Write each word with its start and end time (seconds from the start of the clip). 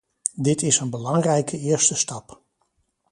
Dit 0.41 0.61
is 0.61 0.79
een 0.79 0.89
belangrijke 0.89 1.57
eerste 1.57 1.95
stap. 1.95 2.41